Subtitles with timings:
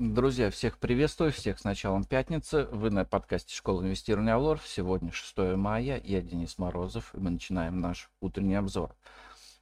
[0.00, 2.68] Друзья, всех приветствую, всех с началом пятницы.
[2.70, 4.60] Вы на подкасте «Школа инвестирования Алор».
[4.64, 8.94] Сегодня 6 мая, я Денис Морозов, и мы начинаем наш утренний обзор.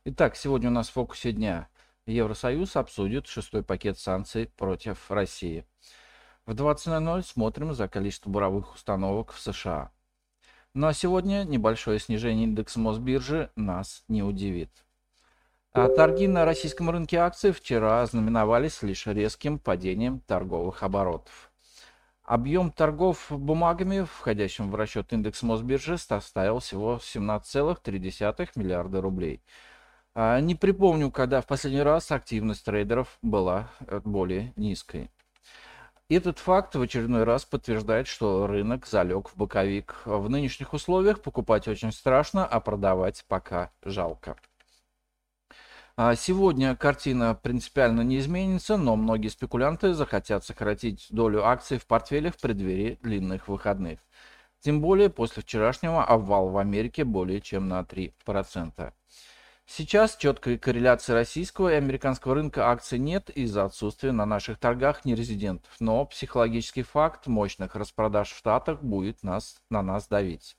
[0.05, 1.69] Итак, сегодня у нас в фокусе дня
[2.05, 5.65] Евросоюз обсудит шестой пакет санкций против России.
[6.45, 9.91] В 20.00 смотрим за количество буровых установок в США.
[10.75, 14.85] Ну а сегодня небольшое снижение индекса Мосбиржи нас не удивит.
[15.79, 21.51] А торги на российском рынке акций вчера знаменовались лишь резким падением торговых оборотов.
[22.25, 29.43] Объем торгов бумагами, входящим в расчет индекс Мосбиржи, составил всего 17,3 миллиарда рублей.
[30.15, 35.11] А не припомню, когда в последний раз активность трейдеров была э, более низкой.
[36.09, 39.97] Этот факт в очередной раз подтверждает, что рынок залег в боковик.
[40.07, 44.39] В нынешних условиях покупать очень страшно, а продавать пока жалко.
[45.99, 52.35] А сегодня картина принципиально не изменится, но многие спекулянты захотят сократить долю акций в портфелях
[52.35, 54.01] в преддверии длинных выходных.
[54.61, 58.93] Тем более после вчерашнего обвала в Америке более чем на 3%.
[59.65, 65.73] Сейчас четкой корреляции российского и американского рынка акций нет из-за отсутствия на наших торгах нерезидентов,
[65.81, 70.59] но психологический факт мощных распродаж в Штатах будет нас, на нас давить.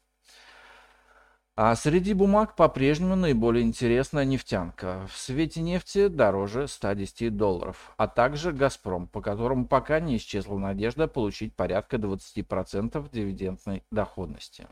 [1.59, 5.07] А среди бумаг по-прежнему наиболее интересная нефтянка.
[5.11, 11.07] В свете нефти дороже 110 долларов, а также «Газпром», по которому пока не исчезла надежда
[11.07, 14.67] получить порядка 20% дивидендной доходности.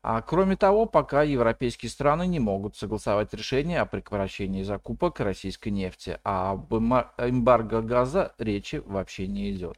[0.00, 6.20] А кроме того, пока европейские страны не могут согласовать решение о прекращении закупок российской нефти,
[6.22, 9.76] а об эмбарго газа речи вообще не идет.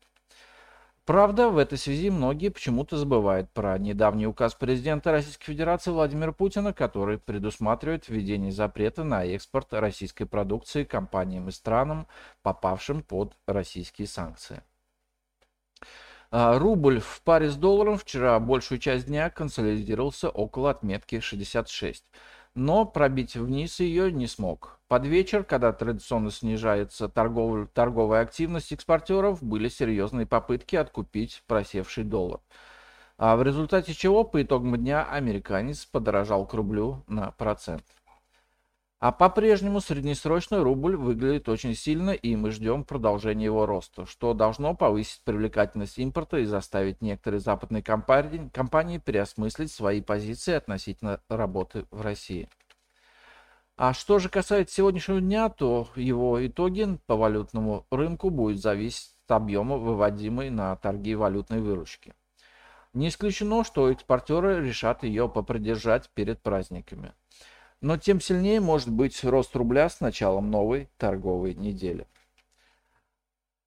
[1.05, 6.73] Правда, в этой связи многие почему-то забывают про недавний указ президента Российской Федерации Владимира Путина,
[6.73, 12.07] который предусматривает введение запрета на экспорт российской продукции компаниям и странам,
[12.43, 14.63] попавшим под российские санкции.
[16.31, 22.05] А, рубль в паре с долларом вчера большую часть дня консолидировался около отметки 66
[22.55, 24.79] но пробить вниз ее не смог.
[24.89, 32.41] Под вечер, когда традиционно снижается торговая, торговая активность экспортеров, были серьезные попытки откупить просевший доллар.
[33.17, 37.85] А в результате чего по итогам дня американец подорожал к рублю на процент.
[39.03, 44.77] А по-прежнему среднесрочный рубль выглядит очень сильно, и мы ждем продолжения его роста, что должно
[44.77, 52.01] повысить привлекательность импорта и заставить некоторые западные компании, компании переосмыслить свои позиции относительно работы в
[52.01, 52.49] России.
[53.77, 59.33] А что же касается сегодняшнего дня, то его итоги по валютному рынку будут зависеть от
[59.33, 62.15] объема выводимой на торги валютной выручки.
[62.93, 67.15] Не исключено, что экспортеры решат ее попридержать перед праздниками
[67.83, 72.07] но тем сильнее может быть рост рубля с началом новой торговой недели.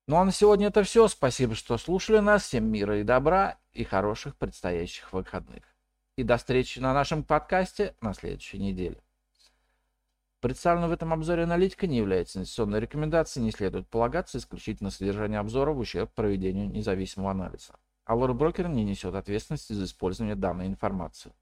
[0.08, 1.08] Ну а на сегодня это все.
[1.08, 2.44] Спасибо, что слушали нас.
[2.44, 5.64] Всем мира и добра и хороших предстоящих выходных.
[6.16, 9.02] И до встречи на нашем подкасте на следующей неделе.
[10.40, 15.74] Представленная в этом обзоре аналитика не является инвестиционной рекомендацией, не следует полагаться исключительно содержание обзора
[15.74, 17.74] в ущерб проведению независимого анализа.
[18.08, 21.34] Allure Broker не несет ответственности за использование данной информации.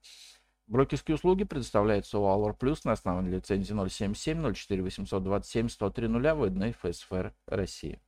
[0.68, 7.34] Брокерские услуги предоставляются у Allure Plus на основании лицензии 077 04 827 103 выданной ФСФР
[7.48, 8.00] России.